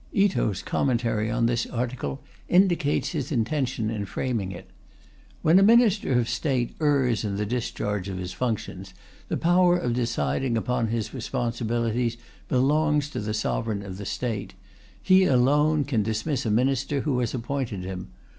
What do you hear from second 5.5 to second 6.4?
a Minister of